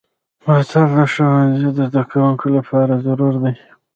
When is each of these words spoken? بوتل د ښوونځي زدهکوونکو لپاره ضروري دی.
بوتل 0.43 0.87
د 0.97 0.99
ښوونځي 1.13 1.67
زدهکوونکو 1.79 2.45
لپاره 2.57 2.93
ضروري 3.05 3.39
دی. 3.43 3.53